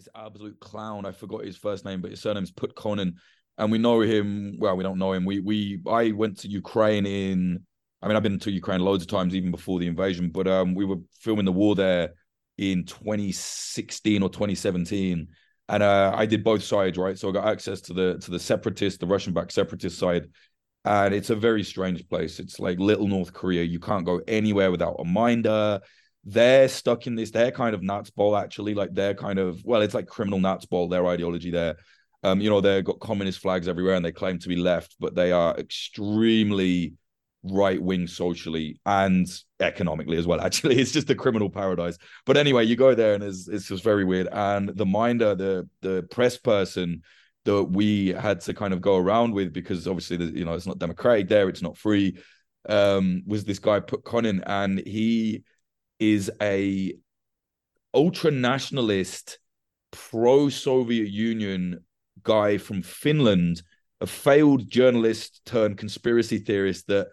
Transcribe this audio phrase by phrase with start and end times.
[0.00, 1.04] this absolute clown.
[1.04, 3.14] I forgot his first name, but his surname's Putkonen,
[3.58, 4.56] and we know him.
[4.58, 5.24] Well, we don't know him.
[5.24, 7.60] We we I went to Ukraine in.
[8.02, 10.30] I mean, I've been to Ukraine loads of times, even before the invasion.
[10.30, 12.14] But um, we were filming the war there
[12.56, 15.28] in 2016 or 2017,
[15.68, 17.18] and uh, I did both sides, right?
[17.18, 20.28] So I got access to the to the separatist, the Russian-backed separatist side,
[20.86, 22.40] and it's a very strange place.
[22.40, 23.64] It's like little North Korea.
[23.64, 25.80] You can't go anywhere without a minder
[26.24, 27.30] they're stuck in this.
[27.30, 28.74] They're kind of nuts ball actually.
[28.74, 30.88] Like they're kind of well, it's like criminal nuts ball.
[30.88, 31.76] Their ideology there.
[32.22, 35.14] Um, you know, they've got communist flags everywhere, and they claim to be left, but
[35.14, 36.94] they are extremely
[37.42, 39.26] right wing socially and
[39.60, 40.40] economically as well.
[40.44, 41.96] Actually, it's just a criminal paradise.
[42.26, 44.28] But anyway, you go there, and it's it's just very weird.
[44.30, 47.02] And the minder, the the press person
[47.46, 50.78] that we had to kind of go around with because obviously, you know, it's not
[50.78, 52.18] democratic there, it's not free.
[52.68, 55.44] Um, was this guy Putkonen, and he
[56.00, 56.94] is a
[57.94, 59.38] ultra nationalist,
[59.92, 61.84] pro Soviet Union
[62.22, 63.62] guy from Finland,
[64.00, 67.08] a failed journalist turned conspiracy theorist that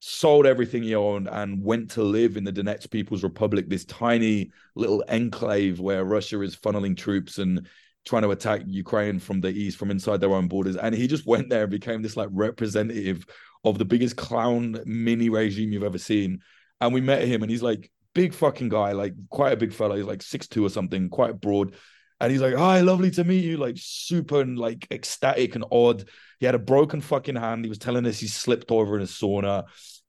[0.00, 4.50] sold everything he owned and went to live in the Donetsk People's Republic, this tiny
[4.74, 7.66] little enclave where Russia is funneling troops and
[8.04, 10.76] trying to attack Ukraine from the east, from inside their own borders.
[10.76, 13.24] And he just went there and became this like representative
[13.64, 16.40] of the biggest clown mini regime you've ever seen.
[16.82, 19.96] And we met him, and he's like big fucking guy, like quite a big fella.
[19.96, 21.74] He's like six two or something, quite broad.
[22.20, 26.08] And he's like, "Hi, lovely to meet you." Like super and like ecstatic and odd.
[26.38, 27.64] He had a broken fucking hand.
[27.64, 29.64] He was telling us he slipped over in a sauna.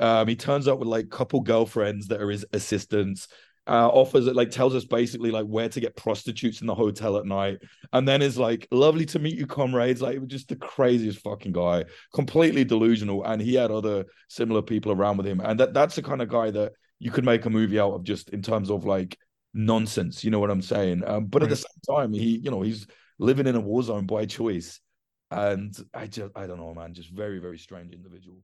[0.00, 3.28] Um, he turns up with like a couple girlfriends that are his assistants.
[3.66, 7.18] Uh, offers it like tells us basically like where to get prostitutes in the hotel
[7.18, 7.58] at night,
[7.92, 11.84] and then is like, "Lovely to meet you, comrades." Like, just the craziest fucking guy,
[12.14, 13.24] completely delusional.
[13.24, 16.28] And he had other similar people around with him, and that that's the kind of
[16.28, 19.16] guy that you could make a movie out of just in terms of like
[19.54, 20.24] nonsense.
[20.24, 21.02] You know what I'm saying?
[21.06, 21.50] Um, but right.
[21.50, 22.86] at the same time, he, you know, he's
[23.18, 24.80] living in a war zone by choice.
[25.30, 28.38] And I just, I don't know, man, just very, very strange individual.